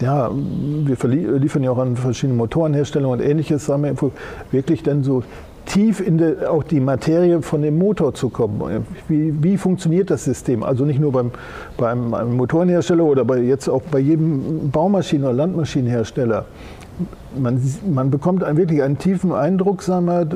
ja, 0.00 0.30
wir 0.32 1.38
liefern 1.38 1.64
ja 1.64 1.70
auch 1.70 1.78
an 1.78 1.96
verschiedene 1.96 2.36
Motorenherstellungen 2.36 3.20
und 3.20 3.26
ähnliches, 3.26 3.66
sagen 3.66 3.82
wir, 3.82 4.10
wirklich 4.52 4.82
dann 4.82 5.02
so 5.02 5.22
tief 5.66 6.00
in 6.00 6.18
de, 6.18 6.46
auch 6.46 6.62
die 6.62 6.80
Materie 6.80 7.42
von 7.42 7.62
dem 7.62 7.78
Motor 7.78 8.14
zu 8.14 8.28
kommen. 8.28 8.86
Wie, 9.08 9.34
wie 9.42 9.56
funktioniert 9.56 10.10
das 10.10 10.24
System? 10.24 10.62
Also 10.62 10.84
nicht 10.84 11.00
nur 11.00 11.12
beim, 11.12 11.32
beim, 11.76 12.10
beim 12.10 12.36
Motorenhersteller 12.36 13.04
oder 13.04 13.24
bei, 13.24 13.38
jetzt 13.38 13.68
auch 13.68 13.82
bei 13.82 13.98
jedem 13.98 14.70
Baumaschinen- 14.70 15.24
oder 15.24 15.34
Landmaschinenhersteller. 15.34 16.44
Man, 17.36 17.60
man 17.88 18.10
bekommt 18.10 18.42
einen, 18.42 18.56
wirklich 18.56 18.82
einen 18.82 18.98
tiefen 18.98 19.32
Eindruck 19.32 19.82
sagen 19.82 20.06
wir, 20.06 20.26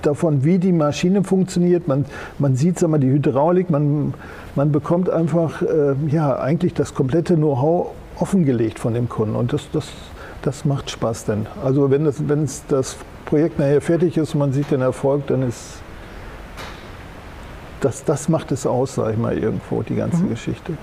davon, 0.00 0.44
wie 0.44 0.58
die 0.58 0.72
Maschine 0.72 1.24
funktioniert. 1.24 1.88
Man, 1.88 2.06
man 2.38 2.56
sieht 2.56 2.78
sagen 2.78 2.92
wir, 2.92 2.98
die 2.98 3.10
Hydraulik, 3.10 3.68
man, 3.68 4.14
man 4.54 4.72
bekommt 4.72 5.10
einfach 5.10 5.62
äh, 5.62 5.94
ja, 6.08 6.38
eigentlich 6.38 6.74
das 6.74 6.94
komplette 6.94 7.34
Know-how 7.34 7.90
offengelegt 8.18 8.78
von 8.78 8.94
dem 8.94 9.08
Kunden. 9.08 9.36
Und 9.36 9.52
das, 9.52 9.68
das, 9.72 9.88
das 10.42 10.64
macht 10.64 10.90
Spaß 10.90 11.26
denn. 11.26 11.46
Also 11.62 11.90
wenn 11.90 12.04
das, 12.04 12.28
wenn 12.28 12.48
das 12.68 12.96
Projekt 13.26 13.58
nachher 13.58 13.80
fertig 13.80 14.16
ist 14.16 14.34
und 14.34 14.40
man 14.40 14.52
sieht 14.52 14.70
den 14.70 14.80
Erfolg, 14.80 15.26
dann 15.26 15.42
ist 15.42 15.82
das, 17.80 18.04
das 18.04 18.28
macht 18.28 18.52
es 18.52 18.66
aus, 18.66 18.94
sage 18.94 19.12
ich 19.12 19.18
mal, 19.18 19.36
irgendwo, 19.36 19.82
die 19.82 19.96
ganze 19.96 20.22
mhm. 20.22 20.30
Geschichte. 20.30 20.74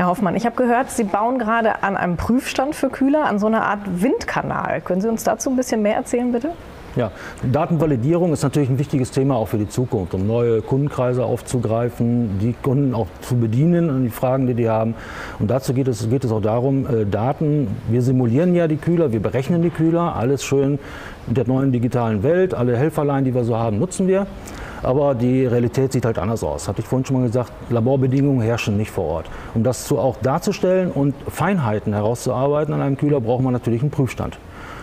Herr 0.00 0.06
Hoffmann, 0.06 0.34
ich 0.34 0.46
habe 0.46 0.56
gehört, 0.56 0.90
Sie 0.90 1.04
bauen 1.04 1.38
gerade 1.38 1.82
an 1.82 1.94
einem 1.94 2.16
Prüfstand 2.16 2.74
für 2.74 2.88
Kühler, 2.88 3.26
an 3.26 3.38
so 3.38 3.48
einer 3.48 3.64
Art 3.66 3.80
Windkanal. 4.00 4.80
Können 4.80 5.02
Sie 5.02 5.08
uns 5.10 5.24
dazu 5.24 5.50
ein 5.50 5.56
bisschen 5.56 5.82
mehr 5.82 5.94
erzählen, 5.94 6.32
bitte? 6.32 6.52
Ja, 6.96 7.10
Datenvalidierung 7.42 8.32
ist 8.32 8.42
natürlich 8.42 8.70
ein 8.70 8.78
wichtiges 8.78 9.10
Thema 9.10 9.36
auch 9.36 9.48
für 9.48 9.58
die 9.58 9.68
Zukunft, 9.68 10.14
um 10.14 10.26
neue 10.26 10.62
Kundenkreise 10.62 11.22
aufzugreifen, 11.22 12.38
die 12.38 12.54
Kunden 12.62 12.94
auch 12.94 13.08
zu 13.20 13.36
bedienen 13.36 13.90
und 13.90 14.04
die 14.04 14.08
Fragen, 14.08 14.46
die 14.46 14.54
die 14.54 14.70
haben. 14.70 14.94
Und 15.38 15.50
dazu 15.50 15.74
geht 15.74 15.86
es, 15.86 16.08
geht 16.08 16.24
es 16.24 16.32
auch 16.32 16.40
darum, 16.40 16.86
äh, 16.86 17.04
Daten, 17.04 17.68
wir 17.90 18.00
simulieren 18.00 18.54
ja 18.54 18.68
die 18.68 18.78
Kühler, 18.78 19.12
wir 19.12 19.20
berechnen 19.20 19.60
die 19.60 19.68
Kühler, 19.68 20.16
alles 20.16 20.42
schön 20.42 20.78
in 21.28 21.34
der 21.34 21.46
neuen 21.46 21.72
digitalen 21.72 22.22
Welt, 22.22 22.54
alle 22.54 22.74
Helferlein, 22.74 23.26
die 23.26 23.34
wir 23.34 23.44
so 23.44 23.54
haben, 23.54 23.78
nutzen 23.78 24.08
wir. 24.08 24.26
Aber 24.82 25.14
die 25.14 25.46
Realität 25.46 25.92
sieht 25.92 26.04
halt 26.04 26.18
anders 26.18 26.42
aus. 26.42 26.68
Hatte 26.68 26.80
ich 26.80 26.86
vorhin 26.86 27.04
schon 27.04 27.16
mal 27.20 27.26
gesagt, 27.26 27.52
Laborbedingungen 27.70 28.40
herrschen 28.40 28.76
nicht 28.76 28.90
vor 28.90 29.04
Ort. 29.04 29.30
Um 29.54 29.62
das 29.62 29.86
so 29.86 29.98
auch 29.98 30.16
darzustellen 30.22 30.90
und 30.90 31.14
Feinheiten 31.28 31.92
herauszuarbeiten 31.92 32.72
an 32.74 32.80
einem 32.80 32.96
Kühler, 32.96 33.20
braucht 33.20 33.42
man 33.42 33.52
natürlich 33.52 33.82
einen 33.82 33.90
Prüfstand. 33.90 34.38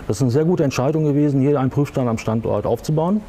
Das 0.08 0.18
ist 0.18 0.22
eine 0.22 0.32
sehr 0.32 0.46
gute 0.46 0.64
Entscheidung 0.64 1.04
gewesen, 1.04 1.42
hier 1.42 1.60
einen 1.60 1.70
Prüfstand 1.70 2.08
am 2.08 2.18
Standort 2.18 2.66
aufzubauen. 2.66 3.22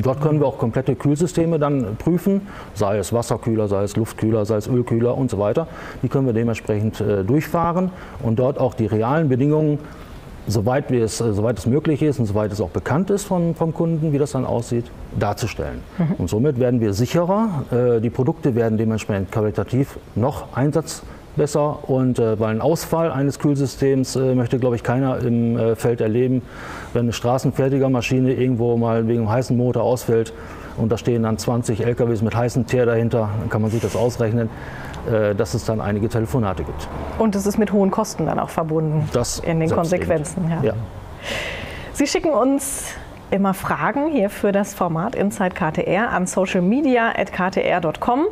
Dort 0.00 0.20
können 0.20 0.40
wir 0.40 0.46
auch 0.46 0.58
komplette 0.58 0.94
Kühlsysteme 0.94 1.58
dann 1.58 1.96
prüfen, 1.96 2.42
sei 2.74 2.98
es 2.98 3.12
Wasserkühler, 3.12 3.68
sei 3.68 3.82
es 3.82 3.96
Luftkühler, 3.96 4.44
sei 4.44 4.56
es 4.56 4.68
Ölkühler 4.68 5.16
und 5.16 5.30
so 5.30 5.38
weiter. 5.38 5.66
Die 6.02 6.08
können 6.08 6.26
wir 6.26 6.34
dementsprechend 6.34 7.00
äh, 7.00 7.24
durchfahren 7.24 7.90
und 8.22 8.38
dort 8.38 8.58
auch 8.58 8.74
die 8.74 8.86
realen 8.86 9.30
Bedingungen, 9.30 9.78
soweit, 10.46 10.90
wir 10.90 11.04
es, 11.04 11.20
äh, 11.20 11.32
soweit 11.32 11.58
es 11.58 11.66
möglich 11.66 12.02
ist 12.02 12.18
und 12.18 12.26
soweit 12.26 12.52
es 12.52 12.60
auch 12.60 12.70
bekannt 12.70 13.10
ist 13.10 13.24
von, 13.24 13.54
vom 13.54 13.72
Kunden, 13.74 14.12
wie 14.12 14.18
das 14.18 14.32
dann 14.32 14.44
aussieht, 14.44 14.86
darzustellen. 15.18 15.80
Mhm. 15.98 16.14
Und 16.18 16.30
somit 16.30 16.58
werden 16.58 16.80
wir 16.80 16.94
sicherer. 16.94 17.64
Äh, 17.70 18.00
die 18.00 18.10
Produkte 18.10 18.54
werden 18.54 18.78
dementsprechend 18.78 19.30
qualitativ 19.30 19.98
noch 20.14 20.56
einsatzfähiger 20.56 21.12
besser 21.34 21.88
und 21.88 22.18
äh, 22.18 22.38
weil 22.38 22.50
ein 22.50 22.60
Ausfall 22.60 23.10
eines 23.10 23.38
Kühlsystems 23.38 24.16
möchte, 24.16 24.58
glaube 24.58 24.76
ich, 24.76 24.82
keiner 24.82 25.16
im 25.20 25.58
Feld 25.76 26.02
erleben. 26.02 26.42
Wenn 26.92 27.04
eine 27.04 27.14
Straßenfertigermaschine 27.14 28.34
irgendwo 28.34 28.76
mal 28.76 29.08
wegen 29.08 29.20
einem 29.20 29.30
heißen 29.30 29.56
Motor 29.56 29.82
ausfällt 29.82 30.34
und 30.76 30.92
da 30.92 30.98
stehen 30.98 31.22
dann 31.22 31.38
20 31.38 31.86
LKWs 31.86 32.20
mit 32.20 32.36
heißem 32.36 32.66
Teer 32.66 32.84
dahinter, 32.84 33.30
dann 33.40 33.48
kann 33.48 33.62
man 33.62 33.70
sich 33.70 33.80
das 33.80 33.96
ausrechnen, 33.96 34.50
dass 35.36 35.54
es 35.54 35.64
dann 35.64 35.80
einige 35.80 36.08
Telefonate 36.08 36.64
gibt. 36.64 36.88
Und 37.18 37.34
es 37.34 37.46
ist 37.46 37.58
mit 37.58 37.72
hohen 37.72 37.90
Kosten 37.90 38.26
dann 38.26 38.38
auch 38.38 38.50
verbunden 38.50 39.08
das 39.12 39.40
in 39.40 39.60
den 39.60 39.70
Konsequenzen. 39.70 40.50
Ja. 40.50 40.62
ja. 40.62 40.74
Sie 41.92 42.06
schicken 42.06 42.30
uns 42.30 42.94
immer 43.30 43.54
Fragen 43.54 44.10
hier 44.10 44.30
für 44.30 44.52
das 44.52 44.74
Format 44.74 45.14
Inside 45.14 45.54
KTR 45.54 46.10
an 46.10 46.26
socialmedia.ktr.com 46.26 48.26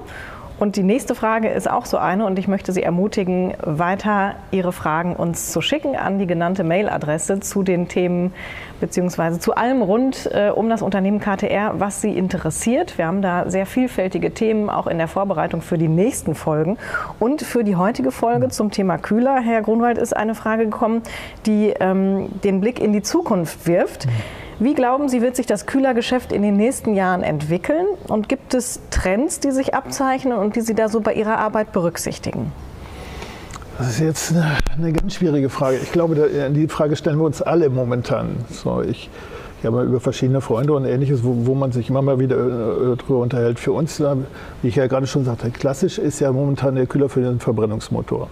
und 0.60 0.76
die 0.76 0.82
nächste 0.82 1.14
Frage 1.14 1.48
ist 1.48 1.70
auch 1.70 1.86
so 1.86 1.96
eine 1.96 2.26
und 2.26 2.38
ich 2.38 2.46
möchte 2.46 2.72
Sie 2.72 2.82
ermutigen, 2.82 3.54
weiter 3.62 4.34
Ihre 4.50 4.72
Fragen 4.72 5.16
uns 5.16 5.52
zu 5.52 5.62
schicken 5.62 5.96
an 5.96 6.18
die 6.18 6.26
genannte 6.26 6.64
Mailadresse 6.64 7.40
zu 7.40 7.62
den 7.62 7.88
Themen 7.88 8.34
bzw. 8.80 9.38
zu 9.38 9.54
allem 9.54 9.80
rund 9.80 10.30
äh, 10.32 10.50
um 10.50 10.68
das 10.68 10.82
Unternehmen 10.82 11.18
KTR, 11.18 11.80
was 11.80 12.02
Sie 12.02 12.16
interessiert. 12.16 12.98
Wir 12.98 13.06
haben 13.06 13.22
da 13.22 13.48
sehr 13.48 13.64
vielfältige 13.64 14.34
Themen 14.34 14.68
auch 14.68 14.86
in 14.86 14.98
der 14.98 15.08
Vorbereitung 15.08 15.62
für 15.62 15.78
die 15.78 15.88
nächsten 15.88 16.34
Folgen. 16.34 16.76
Und 17.18 17.40
für 17.40 17.64
die 17.64 17.76
heutige 17.76 18.10
Folge 18.10 18.50
zum 18.50 18.70
Thema 18.70 18.98
Kühler, 18.98 19.40
Herr 19.40 19.62
Grunwald, 19.62 19.96
ist 19.96 20.14
eine 20.14 20.34
Frage 20.34 20.64
gekommen, 20.64 21.02
die 21.46 21.72
ähm, 21.80 22.28
den 22.44 22.60
Blick 22.60 22.80
in 22.80 22.92
die 22.92 23.02
Zukunft 23.02 23.66
wirft. 23.66 24.06
Mhm. 24.06 24.10
Wie 24.62 24.74
glauben 24.74 25.08
Sie, 25.08 25.22
wird 25.22 25.36
sich 25.36 25.46
das 25.46 25.64
Kühlergeschäft 25.64 26.32
in 26.32 26.42
den 26.42 26.58
nächsten 26.58 26.94
Jahren 26.94 27.22
entwickeln? 27.22 27.86
Und 28.08 28.28
gibt 28.28 28.52
es 28.52 28.78
Trends, 28.90 29.40
die 29.40 29.52
sich 29.52 29.72
abzeichnen 29.74 30.36
und 30.36 30.54
die 30.54 30.60
Sie 30.60 30.74
da 30.74 30.90
so 30.90 31.00
bei 31.00 31.14
Ihrer 31.14 31.38
Arbeit 31.38 31.72
berücksichtigen? 31.72 32.52
Das 33.78 33.88
ist 33.88 34.00
jetzt 34.00 34.32
eine, 34.32 34.58
eine 34.76 34.92
ganz 34.92 35.14
schwierige 35.14 35.48
Frage. 35.48 35.78
Ich 35.82 35.92
glaube, 35.92 36.28
die 36.54 36.68
Frage 36.68 36.94
stellen 36.96 37.16
wir 37.18 37.24
uns 37.24 37.40
alle 37.40 37.70
momentan. 37.70 38.36
So, 38.50 38.82
ich, 38.82 39.08
ich 39.60 39.66
habe 39.66 39.82
über 39.82 39.98
verschiedene 39.98 40.42
Freunde 40.42 40.74
und 40.74 40.84
ähnliches, 40.84 41.24
wo, 41.24 41.34
wo 41.46 41.54
man 41.54 41.72
sich 41.72 41.88
immer 41.88 42.02
mal 42.02 42.18
wieder 42.18 42.36
äh, 42.36 42.96
darüber 42.98 43.20
unterhält. 43.20 43.58
Für 43.58 43.72
uns, 43.72 43.98
wie 44.60 44.68
ich 44.68 44.76
ja 44.76 44.88
gerade 44.88 45.06
schon 45.06 45.24
sagte, 45.24 45.50
klassisch 45.50 45.98
ist 45.98 46.20
ja 46.20 46.30
momentan 46.32 46.74
der 46.74 46.84
Kühler 46.84 47.08
für 47.08 47.22
den 47.22 47.40
Verbrennungsmotor. 47.40 48.28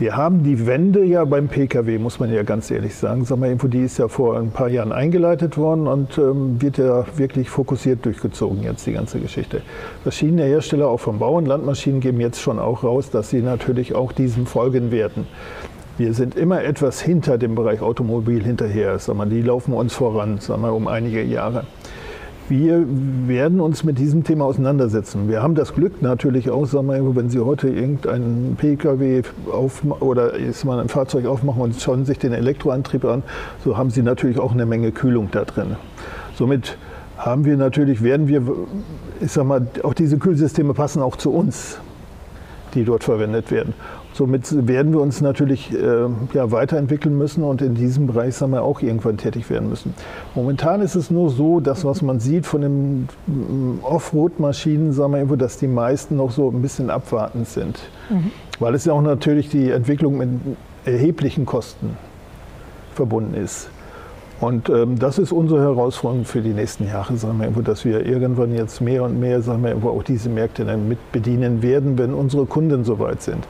Wir 0.00 0.16
haben 0.16 0.42
die 0.42 0.66
Wende 0.66 1.04
ja 1.04 1.26
beim 1.26 1.48
Pkw, 1.48 1.98
muss 1.98 2.18
man 2.20 2.32
ja 2.32 2.42
ganz 2.42 2.70
ehrlich 2.70 2.94
sagen. 2.94 3.26
Sag 3.26 3.38
mal, 3.38 3.54
die 3.54 3.82
ist 3.82 3.98
ja 3.98 4.08
vor 4.08 4.38
ein 4.38 4.50
paar 4.50 4.70
Jahren 4.70 4.92
eingeleitet 4.92 5.58
worden 5.58 5.86
und 5.86 6.16
ähm, 6.16 6.56
wird 6.58 6.78
ja 6.78 7.04
wirklich 7.18 7.50
fokussiert 7.50 8.06
durchgezogen 8.06 8.62
jetzt 8.62 8.86
die 8.86 8.94
ganze 8.94 9.20
Geschichte. 9.20 9.60
Verschiedene 10.02 10.44
Hersteller 10.44 10.88
auch 10.88 11.00
vom 11.00 11.18
Bau 11.18 11.36
und 11.36 11.44
Landmaschinen 11.44 12.00
geben 12.00 12.18
jetzt 12.18 12.40
schon 12.40 12.58
auch 12.58 12.82
raus, 12.82 13.10
dass 13.10 13.28
sie 13.28 13.42
natürlich 13.42 13.94
auch 13.94 14.12
diesem 14.12 14.46
folgen 14.46 14.90
werden. 14.90 15.26
Wir 15.98 16.14
sind 16.14 16.34
immer 16.34 16.64
etwas 16.64 17.02
hinter 17.02 17.36
dem 17.36 17.54
Bereich 17.54 17.82
Automobil 17.82 18.42
hinterher. 18.42 18.98
Sag 18.98 19.16
mal, 19.16 19.28
die 19.28 19.42
laufen 19.42 19.74
uns 19.74 19.92
voran, 19.92 20.38
sag 20.40 20.62
mal, 20.62 20.70
um 20.70 20.88
einige 20.88 21.22
Jahre. 21.22 21.64
Wir 22.50 22.84
werden 23.28 23.60
uns 23.60 23.84
mit 23.84 24.00
diesem 24.00 24.24
Thema 24.24 24.44
auseinandersetzen. 24.44 25.28
Wir 25.28 25.40
haben 25.40 25.54
das 25.54 25.72
Glück 25.72 26.02
natürlich 26.02 26.50
auch, 26.50 26.66
sagen 26.66 26.88
wir, 26.88 27.14
wenn 27.14 27.30
Sie 27.30 27.38
heute 27.38 27.68
irgendeinen 27.68 28.56
Pkw 28.56 29.22
auf, 29.52 29.84
oder 30.00 30.34
ist 30.34 30.64
mal 30.64 30.80
ein 30.80 30.88
Fahrzeug 30.88 31.26
aufmachen 31.26 31.62
und 31.62 31.80
schauen 31.80 32.04
sich 32.04 32.18
den 32.18 32.32
Elektroantrieb 32.32 33.04
an, 33.04 33.22
so 33.64 33.76
haben 33.76 33.90
Sie 33.90 34.02
natürlich 34.02 34.40
auch 34.40 34.50
eine 34.50 34.66
Menge 34.66 34.90
Kühlung 34.90 35.28
da 35.30 35.44
drin. 35.44 35.76
Somit 36.34 36.76
haben 37.16 37.44
wir 37.44 37.56
natürlich, 37.56 38.02
werden 38.02 38.26
wir, 38.26 38.42
ich 39.20 39.30
sag 39.30 39.44
mal, 39.46 39.68
auch 39.84 39.94
diese 39.94 40.18
Kühlsysteme 40.18 40.74
passen 40.74 41.02
auch 41.02 41.14
zu 41.14 41.32
uns, 41.32 41.78
die 42.74 42.84
dort 42.84 43.04
verwendet 43.04 43.52
werden. 43.52 43.74
Somit 44.20 44.68
werden 44.68 44.92
wir 44.92 45.00
uns 45.00 45.22
natürlich 45.22 45.72
äh, 45.72 46.06
ja, 46.34 46.52
weiterentwickeln 46.52 47.16
müssen 47.16 47.42
und 47.42 47.62
in 47.62 47.74
diesem 47.74 48.06
Bereich 48.06 48.34
sagen 48.34 48.52
wir, 48.52 48.62
auch 48.62 48.82
irgendwann 48.82 49.16
tätig 49.16 49.48
werden 49.48 49.70
müssen. 49.70 49.94
Momentan 50.34 50.82
ist 50.82 50.94
es 50.94 51.10
nur 51.10 51.30
so, 51.30 51.58
dass 51.58 51.86
was 51.86 52.02
man 52.02 52.20
sieht 52.20 52.44
von 52.44 52.60
den 52.60 53.08
mm, 53.26 53.78
Offroad-Maschinen, 53.82 54.92
sagen 54.92 55.30
wir, 55.30 55.36
dass 55.38 55.56
die 55.56 55.68
meisten 55.68 56.16
noch 56.16 56.32
so 56.32 56.50
ein 56.50 56.60
bisschen 56.60 56.90
abwartend 56.90 57.48
sind. 57.48 57.80
Mhm. 58.10 58.30
Weil 58.58 58.74
es 58.74 58.84
ja 58.84 58.92
auch 58.92 59.00
natürlich 59.00 59.48
die 59.48 59.70
Entwicklung 59.70 60.18
mit 60.18 60.28
erheblichen 60.84 61.46
Kosten 61.46 61.96
verbunden 62.94 63.32
ist. 63.32 63.70
Und 64.40 64.70
ähm, 64.70 64.98
das 64.98 65.18
ist 65.18 65.32
unsere 65.32 65.60
Herausforderung 65.60 66.24
für 66.24 66.40
die 66.40 66.54
nächsten 66.54 66.86
Jahre, 66.86 67.14
sagen 67.16 67.38
wir, 67.38 67.62
dass 67.62 67.84
wir 67.84 68.06
irgendwann 68.06 68.54
jetzt 68.54 68.80
mehr 68.80 69.02
und 69.02 69.20
mehr 69.20 69.42
sagen 69.42 69.62
wir, 69.62 69.76
auch 69.84 70.02
diese 70.02 70.30
Märkte 70.30 70.64
dann 70.64 70.88
mit 70.88 71.12
bedienen 71.12 71.62
werden, 71.62 71.98
wenn 71.98 72.14
unsere 72.14 72.46
Kunden 72.46 72.84
soweit 72.84 73.20
sind. 73.20 73.46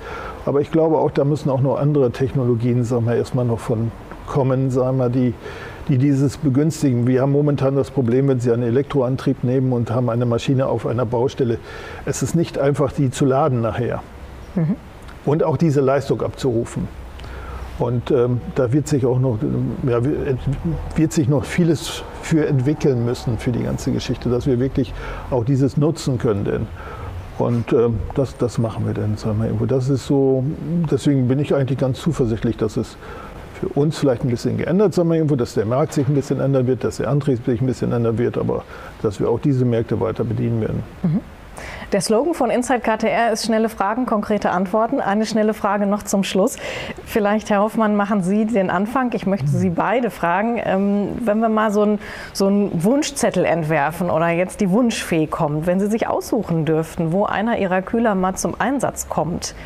Aber 0.46 0.60
ich 0.60 0.70
glaube 0.70 0.98
auch, 0.98 1.10
da 1.10 1.24
müssen 1.24 1.50
auch 1.50 1.60
noch 1.60 1.78
andere 1.78 2.10
Technologien 2.10 2.84
sagen 2.84 3.06
wir, 3.06 3.14
erstmal 3.14 3.44
noch 3.44 3.58
von 3.58 3.90
kommen, 4.26 4.70
sagen 4.70 4.98
wir, 4.98 5.10
die, 5.10 5.34
die 5.88 5.98
dieses 5.98 6.36
begünstigen. 6.36 7.06
Wir 7.06 7.20
haben 7.20 7.32
momentan 7.32 7.76
das 7.76 7.90
Problem, 7.90 8.28
wenn 8.28 8.40
Sie 8.40 8.52
einen 8.52 8.62
Elektroantrieb 8.62 9.44
nehmen 9.44 9.72
und 9.72 9.90
haben 9.90 10.08
eine 10.08 10.24
Maschine 10.24 10.66
auf 10.66 10.86
einer 10.86 11.04
Baustelle, 11.04 11.58
es 12.06 12.22
ist 12.22 12.34
nicht 12.34 12.58
einfach, 12.58 12.92
die 12.92 13.10
zu 13.10 13.24
laden 13.24 13.60
nachher. 13.60 14.02
Mhm. 14.54 14.76
Und 15.26 15.42
auch 15.42 15.56
diese 15.56 15.80
Leistung 15.80 16.22
abzurufen. 16.22 16.88
Und 17.78 18.10
ähm, 18.10 18.40
da 18.56 18.72
wird 18.72 18.88
sich 18.88 19.06
auch 19.06 19.18
noch, 19.18 19.38
ja, 19.86 20.00
wird 20.96 21.12
sich 21.12 21.28
noch 21.28 21.44
vieles 21.44 22.02
für 22.22 22.46
entwickeln 22.46 23.06
müssen 23.06 23.38
für 23.38 23.52
die 23.52 23.62
ganze 23.62 23.90
Geschichte, 23.90 24.28
dass 24.28 24.46
wir 24.46 24.60
wirklich 24.60 24.92
auch 25.30 25.44
dieses 25.44 25.76
nutzen 25.76 26.18
können. 26.18 26.44
Denn. 26.44 26.66
Und 27.40 27.72
ähm, 27.72 27.98
das, 28.14 28.36
das 28.36 28.58
machen 28.58 28.86
wir 28.86 28.94
dann. 28.94 29.16
Sagen 29.16 29.42
wir. 29.42 29.66
Das 29.66 29.88
ist 29.88 30.06
so, 30.06 30.44
deswegen 30.90 31.28
bin 31.28 31.38
ich 31.38 31.54
eigentlich 31.54 31.78
ganz 31.78 32.00
zuversichtlich, 32.00 32.56
dass 32.56 32.76
es 32.76 32.96
für 33.60 33.68
uns 33.68 33.98
vielleicht 33.98 34.24
ein 34.24 34.30
bisschen 34.30 34.56
geändert, 34.56 34.94
sagen 34.94 35.10
wir 35.10 35.16
irgendwo, 35.16 35.36
dass 35.36 35.52
der 35.52 35.66
Markt 35.66 35.92
sich 35.92 36.08
ein 36.08 36.14
bisschen 36.14 36.40
ändern 36.40 36.66
wird, 36.66 36.82
dass 36.82 36.96
der 36.96 37.10
Antrieb 37.10 37.44
sich 37.44 37.60
ein 37.60 37.66
bisschen 37.66 37.92
ändern 37.92 38.16
wird, 38.16 38.38
aber 38.38 38.64
dass 39.02 39.20
wir 39.20 39.28
auch 39.28 39.38
diese 39.38 39.66
Märkte 39.66 40.00
weiter 40.00 40.24
bedienen 40.24 40.62
werden. 40.62 40.82
Mhm. 41.02 41.20
Der 41.92 42.00
Slogan 42.00 42.34
von 42.34 42.50
Inside 42.50 42.82
KTR 42.82 43.32
ist 43.32 43.46
schnelle 43.46 43.68
Fragen, 43.68 44.06
konkrete 44.06 44.50
Antworten. 44.50 45.00
Eine 45.00 45.26
schnelle 45.26 45.54
Frage 45.54 45.86
noch 45.86 46.04
zum 46.04 46.22
Schluss. 46.22 46.56
Vielleicht, 47.04 47.50
Herr 47.50 47.62
Hoffmann, 47.62 47.96
machen 47.96 48.22
Sie 48.22 48.46
den 48.46 48.70
Anfang. 48.70 49.10
Ich 49.14 49.26
möchte 49.26 49.48
Sie 49.48 49.70
beide 49.70 50.10
fragen. 50.10 50.60
Ähm, 50.64 51.18
wenn 51.24 51.40
wir 51.40 51.48
mal 51.48 51.72
so 51.72 51.82
einen 51.82 51.98
so 52.32 52.70
Wunschzettel 52.72 53.44
entwerfen 53.44 54.08
oder 54.08 54.28
jetzt 54.28 54.60
die 54.60 54.70
Wunschfee 54.70 55.26
kommt, 55.26 55.66
wenn 55.66 55.80
Sie 55.80 55.88
sich 55.88 56.06
aussuchen 56.06 56.64
dürften, 56.64 57.10
wo 57.10 57.24
einer 57.24 57.58
Ihrer 57.58 57.82
Kühler 57.82 58.14
mal 58.14 58.36
zum 58.36 58.54
Einsatz 58.60 59.08
kommt, 59.08 59.56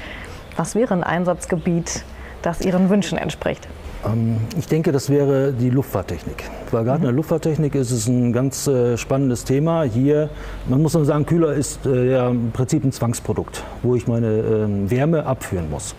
was 0.56 0.74
wäre 0.74 0.94
ein 0.94 1.04
Einsatzgebiet, 1.04 2.04
das 2.40 2.62
Ihren 2.62 2.88
Wünschen 2.88 3.18
entspricht? 3.18 3.68
Ähm, 4.06 4.38
ich 4.58 4.66
denke, 4.66 4.92
das 4.92 5.10
wäre 5.10 5.52
die 5.52 5.70
Luftfahrttechnik. 5.70 6.44
Weil 6.70 6.84
gerade 6.84 6.98
in 6.98 7.02
der 7.02 7.12
mhm. 7.12 7.18
Luftfahrttechnik 7.18 7.74
ist 7.74 7.90
es 7.90 8.06
ein 8.06 8.32
ganz 8.32 8.66
äh, 8.66 8.96
spannendes 8.96 9.44
Thema. 9.44 9.82
Hier, 9.84 10.30
man 10.68 10.82
muss 10.82 10.92
sagen, 10.92 11.26
Kühler 11.26 11.52
ist 11.54 11.86
äh, 11.86 12.12
ja 12.12 12.28
im 12.28 12.50
Prinzip 12.52 12.84
ein 12.84 12.92
Zwangsprodukt, 12.92 13.62
wo 13.82 13.94
ich 13.94 14.06
meine 14.06 14.28
ähm, 14.28 14.90
Wärme 14.90 15.26
abführen 15.26 15.70
muss. 15.70 15.94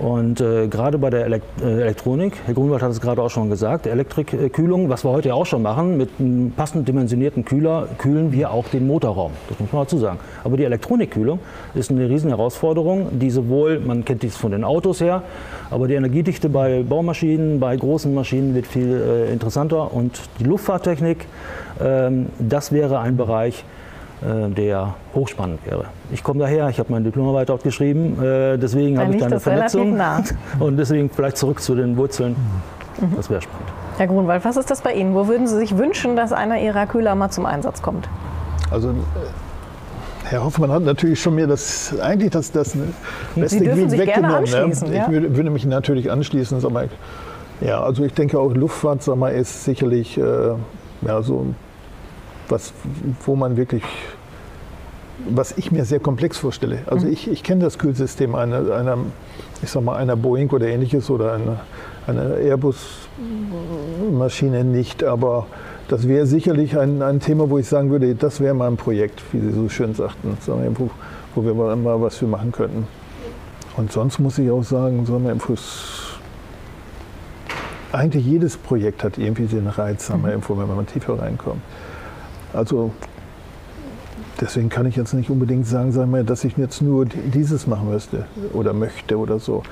Und 0.00 0.40
äh, 0.40 0.66
gerade 0.66 0.98
bei 0.98 1.08
der 1.08 1.24
Elekt 1.24 1.46
äh, 1.62 1.82
Elektronik, 1.82 2.34
Herr 2.46 2.54
Grunwald 2.54 2.82
hat 2.82 2.90
es 2.90 3.00
gerade 3.00 3.22
auch 3.22 3.30
schon 3.30 3.48
gesagt, 3.48 3.86
Elektrikkühlung, 3.86 4.88
was 4.88 5.04
wir 5.04 5.10
heute 5.10 5.32
auch 5.34 5.46
schon 5.46 5.62
machen, 5.62 5.96
mit 5.96 6.10
einem 6.18 6.50
passend 6.50 6.88
dimensionierten 6.88 7.44
Kühler 7.44 7.86
kühlen 7.98 8.32
wir 8.32 8.50
auch 8.50 8.66
den 8.68 8.88
Motorraum. 8.88 9.32
Das 9.48 9.60
muss 9.60 9.72
man 9.72 9.82
dazu 9.82 9.98
sagen. 9.98 10.18
Aber 10.42 10.56
die 10.56 10.64
Elektronikkühlung 10.64 11.38
ist 11.74 11.92
eine 11.92 12.08
riesen 12.08 12.30
Herausforderung, 12.30 13.20
die 13.20 13.30
sowohl, 13.30 13.78
man 13.78 14.04
kennt 14.04 14.24
dies 14.24 14.36
von 14.36 14.50
den 14.50 14.64
Autos 14.64 15.00
her, 15.00 15.22
aber 15.70 15.86
die 15.86 15.94
Energiedichte 15.94 16.48
bei 16.48 16.82
Baumaschinen, 16.82 17.60
bei 17.60 17.76
großen 17.76 18.12
Maschinen 18.12 18.54
wird 18.56 18.66
viel 18.66 19.00
äh, 19.00 19.32
interessanter. 19.32 19.94
Und 19.94 20.20
die 20.40 20.44
Luftfahrttechnik, 20.44 21.26
ähm, 21.80 22.26
das 22.40 22.72
wäre 22.72 22.98
ein 22.98 23.16
Bereich, 23.16 23.64
der 24.22 24.94
hochspannend 25.14 25.60
wäre. 25.66 25.84
Ich 26.10 26.22
komme 26.22 26.40
daher, 26.40 26.68
ich 26.68 26.78
habe 26.78 26.90
meine 26.92 27.04
Diplomarbeit 27.04 27.48
dort 27.48 27.62
geschrieben, 27.62 28.22
äh, 28.22 28.56
deswegen 28.56 28.98
habe 28.98 29.12
ich 29.12 29.20
da 29.20 29.26
eine 29.26 29.40
Vernetzung. 29.40 30.00
Und 30.60 30.76
deswegen 30.76 31.10
vielleicht 31.10 31.36
zurück 31.36 31.60
zu 31.60 31.74
den 31.74 31.96
Wurzeln. 31.96 32.36
Mhm. 33.00 33.16
Das 33.16 33.28
wäre 33.28 33.42
spannend. 33.42 33.68
Herr 33.96 34.06
Grunwald, 34.06 34.44
was 34.44 34.56
ist 34.56 34.70
das 34.70 34.80
bei 34.80 34.94
Ihnen? 34.94 35.14
Wo 35.14 35.28
würden 35.28 35.46
Sie 35.46 35.56
sich 35.56 35.76
wünschen, 35.76 36.16
dass 36.16 36.32
einer 36.32 36.60
Ihrer 36.60 36.86
Kühler 36.86 37.14
mal 37.14 37.30
zum 37.30 37.46
Einsatz 37.46 37.82
kommt? 37.82 38.08
Also 38.70 38.90
äh, 38.90 38.92
Herr 40.24 40.44
Hoffmann 40.44 40.72
hat 40.72 40.82
natürlich 40.82 41.20
schon 41.20 41.34
mir 41.34 41.46
das 41.46 41.94
eigentlich 42.00 42.30
das, 42.30 42.50
das 42.50 42.76
beste 43.34 43.58
Sie 43.58 43.64
dürfen 43.64 43.90
sich 43.90 44.04
gerne 44.04 44.28
ne? 44.28 44.36
anschließen. 44.38 44.90
Ne? 44.90 44.96
Ich 44.96 45.12
würde, 45.12 45.36
würde, 45.36 45.50
mich 45.50 45.66
natürlich 45.66 46.10
anschließen. 46.10 46.60
Sag 46.60 46.72
mal, 46.72 46.88
ja, 47.60 47.82
also 47.82 48.04
ich 48.04 48.14
denke 48.14 48.38
auch 48.38 48.52
Luftfahrt 48.54 49.02
sag 49.02 49.16
mal, 49.16 49.28
ist 49.28 49.64
sicherlich 49.64 50.18
äh, 50.18 50.22
ja, 51.02 51.22
so 51.22 51.46
was, 52.48 52.72
wo 53.24 53.36
man 53.36 53.56
wirklich, 53.56 53.84
was 55.28 55.56
ich 55.56 55.70
mir 55.70 55.84
sehr 55.84 56.00
komplex 56.00 56.38
vorstelle. 56.38 56.78
Also 56.86 57.06
mhm. 57.06 57.12
ich, 57.12 57.30
ich 57.30 57.42
kenne 57.42 57.64
das 57.64 57.78
Kühlsystem 57.78 58.34
einer, 58.34 58.74
einer, 58.74 58.96
ich 59.62 59.70
sag 59.70 59.84
mal, 59.84 59.96
einer 59.96 60.16
Boeing 60.16 60.50
oder 60.50 60.66
ähnliches 60.66 61.10
oder 61.10 61.34
einer, 61.34 61.60
einer 62.06 62.36
Airbus-Maschine 62.36 64.64
nicht, 64.64 65.04
aber 65.04 65.46
das 65.88 66.08
wäre 66.08 66.26
sicherlich 66.26 66.78
ein, 66.78 67.02
ein 67.02 67.20
Thema, 67.20 67.50
wo 67.50 67.58
ich 67.58 67.68
sagen 67.68 67.90
würde, 67.90 68.14
das 68.14 68.40
wäre 68.40 68.54
mal 68.54 68.68
ein 68.68 68.76
Projekt, 68.76 69.20
wie 69.32 69.40
Sie 69.40 69.52
so 69.52 69.68
schön 69.68 69.94
sagten, 69.94 70.38
wo, 70.76 70.90
wo 71.34 71.44
wir 71.44 71.76
mal 71.76 72.00
was 72.00 72.16
für 72.16 72.26
machen 72.26 72.52
könnten. 72.52 72.86
Und 73.76 73.92
sonst 73.92 74.20
muss 74.20 74.38
ich 74.38 74.50
auch 74.50 74.62
sagen, 74.62 75.04
sagen 75.04 75.24
wir, 75.24 75.36
eigentlich 77.92 78.24
jedes 78.24 78.56
Projekt 78.56 79.04
hat 79.04 79.18
irgendwie 79.18 79.44
den 79.46 79.66
Reiz, 79.66 80.08
wir, 80.10 80.16
mhm. 80.16 80.42
wenn 80.48 80.76
man 80.76 80.86
tiefer 80.86 81.18
reinkommt. 81.18 81.60
Also 82.54 82.92
deswegen 84.40 84.68
kann 84.68 84.86
ich 84.86 84.96
jetzt 84.96 85.12
nicht 85.12 85.30
unbedingt 85.30 85.66
sagen, 85.66 85.92
sagen 85.92 86.10
wir, 86.12 86.24
dass 86.24 86.44
ich 86.44 86.56
jetzt 86.56 86.82
nur 86.82 87.04
dieses 87.06 87.66
machen 87.66 87.90
müsste 87.90 88.26
oder 88.52 88.72
möchte 88.72 89.18
oder 89.18 89.38
so. 89.38 89.62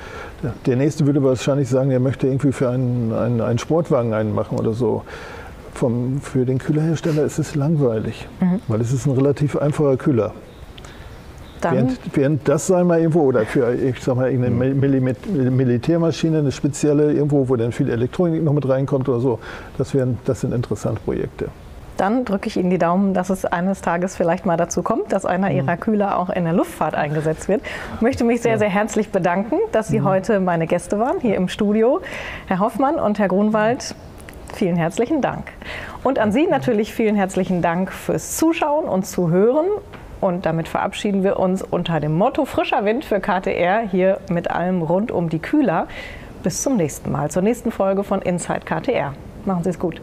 Der 0.67 0.77
nächste 0.77 1.07
würde 1.07 1.23
wahrscheinlich 1.23 1.69
sagen, 1.69 1.91
er 1.91 2.01
möchte 2.01 2.27
irgendwie 2.27 2.53
für 2.53 2.69
einen, 2.69 3.13
einen, 3.13 3.41
einen 3.41 3.59
Sportwagen 3.59 4.15
einen 4.15 4.35
machen 4.35 4.59
oder 4.59 4.73
so. 4.73 5.03
Vom, 5.75 6.21
für 6.21 6.45
den 6.45 6.59
Kühlerhersteller 6.59 7.25
ist 7.25 7.39
es 7.39 7.55
langweilig, 7.55 8.29
mhm. 8.41 8.61
weil 8.69 8.81
es 8.83 8.93
ist 8.93 9.07
ein 9.07 9.13
relativ 9.13 9.57
einfacher 9.57 9.97
Kühler. 9.97 10.33
Während, 11.63 11.99
während, 12.13 12.49
das 12.49 12.67
sei 12.67 12.83
mal 12.83 12.99
irgendwo, 12.99 13.21
oder 13.21 13.47
für 13.47 13.73
ich 13.73 14.01
sag 14.01 14.17
mal, 14.17 14.29
eine 14.29 14.51
mhm. 14.51 14.81
Militärmaschine, 15.57 16.39
eine 16.39 16.51
spezielle, 16.51 17.13
irgendwo, 17.13 17.49
wo 17.49 17.57
dann 17.57 17.71
viel 17.73 17.89
Elektronik 17.89 18.43
noch 18.43 18.53
mit 18.53 18.69
reinkommt 18.69 19.09
oder 19.09 19.21
so, 19.21 19.39
das, 19.79 19.95
wären, 19.95 20.19
das 20.25 20.41
sind 20.41 20.53
interessante 20.53 21.01
Projekte. 21.01 21.49
Dann 21.97 22.25
drücke 22.25 22.49
ich 22.49 22.57
Ihnen 22.57 22.71
die 22.71 22.79
Daumen, 22.79 23.15
dass 23.15 23.31
es 23.31 23.45
eines 23.45 23.81
Tages 23.81 24.17
vielleicht 24.17 24.47
mal 24.47 24.57
dazu 24.57 24.83
kommt, 24.83 25.13
dass 25.13 25.25
einer 25.25 25.51
mhm. 25.51 25.57
Ihrer 25.57 25.77
Kühler 25.77 26.19
auch 26.19 26.31
in 26.31 26.45
der 26.45 26.53
Luftfahrt 26.53 26.95
eingesetzt 26.95 27.49
wird. 27.49 27.63
Ich 27.97 28.01
möchte 28.01 28.25
mich 28.25 28.43
sehr, 28.43 28.59
sehr 28.59 28.71
herzlich 28.71 29.11
bedanken, 29.11 29.57
dass 29.73 29.89
Sie 29.89 30.01
mhm. 30.01 30.05
heute 30.05 30.41
meine 30.41 30.67
Gäste 30.67 30.99
waren 30.99 31.21
hier 31.21 31.37
im 31.37 31.49
Studio. 31.49 32.01
Herr 32.47 32.61
Hoffmann 32.61 32.97
und 32.97 33.19
Herr 33.19 33.29
Grunwald, 33.29 33.95
vielen 34.55 34.77
herzlichen 34.77 35.21
Dank. 35.21 35.53
Und 36.03 36.19
an 36.19 36.33
Sie 36.33 36.47
natürlich 36.47 36.93
vielen 36.95 37.15
herzlichen 37.15 37.63
Dank 37.63 37.93
fürs 37.93 38.37
Zuschauen 38.37 38.87
und 38.87 39.07
Zuhören. 39.07 39.67
Und 40.21 40.47
damit 40.47 40.69
verabschieden 40.69 41.25
wir 41.25 41.39
uns 41.39 41.63
unter 41.63 41.99
dem 41.99 42.17
Motto 42.17 42.45
Frischer 42.45 42.85
Wind 42.85 43.05
für 43.05 43.19
KTR 43.19 43.81
hier 43.81 44.19
mit 44.31 44.51
allem 44.51 44.83
rund 44.83 45.11
um 45.11 45.29
die 45.29 45.41
Kühler. 45.41 45.89
Bis 46.43 46.63
zum 46.63 46.77
nächsten 46.77 47.11
Mal, 47.11 47.31
zur 47.31 47.43
nächsten 47.43 47.71
Folge 47.71 48.05
von 48.05 48.23
Inside 48.23 48.61
KTR. 48.61 49.15
Machen 49.45 49.65
Sie 49.65 49.71
es 49.71 49.79
gut. 49.79 50.01